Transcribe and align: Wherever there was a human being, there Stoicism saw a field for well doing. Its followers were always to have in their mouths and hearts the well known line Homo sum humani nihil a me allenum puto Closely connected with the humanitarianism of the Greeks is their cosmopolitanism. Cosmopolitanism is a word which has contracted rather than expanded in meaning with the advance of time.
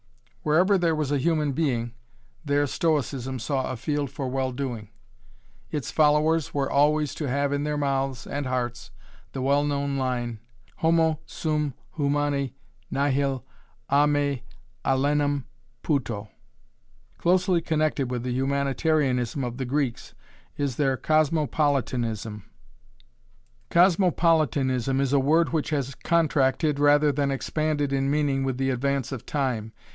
Wherever 0.41 0.79
there 0.79 0.95
was 0.95 1.11
a 1.11 1.19
human 1.19 1.51
being, 1.51 1.93
there 2.43 2.65
Stoicism 2.65 3.37
saw 3.37 3.69
a 3.71 3.75
field 3.75 4.09
for 4.09 4.27
well 4.27 4.51
doing. 4.51 4.89
Its 5.69 5.91
followers 5.91 6.51
were 6.51 6.71
always 6.71 7.13
to 7.13 7.29
have 7.29 7.53
in 7.53 7.63
their 7.63 7.77
mouths 7.77 8.25
and 8.25 8.47
hearts 8.47 8.89
the 9.33 9.43
well 9.43 9.63
known 9.63 9.97
line 9.97 10.39
Homo 10.77 11.19
sum 11.27 11.75
humani 11.95 12.55
nihil 12.89 13.45
a 13.87 14.07
me 14.07 14.41
allenum 14.83 15.43
puto 15.83 16.29
Closely 17.19 17.61
connected 17.61 18.09
with 18.09 18.23
the 18.23 18.31
humanitarianism 18.33 19.43
of 19.43 19.57
the 19.57 19.65
Greeks 19.65 20.15
is 20.57 20.77
their 20.77 20.97
cosmopolitanism. 20.97 22.43
Cosmopolitanism 23.69 24.99
is 24.99 25.13
a 25.13 25.19
word 25.19 25.49
which 25.49 25.69
has 25.69 25.93
contracted 25.93 26.79
rather 26.79 27.11
than 27.11 27.29
expanded 27.29 27.93
in 27.93 28.09
meaning 28.09 28.43
with 28.43 28.57
the 28.57 28.71
advance 28.71 29.11
of 29.11 29.27
time. 29.27 29.71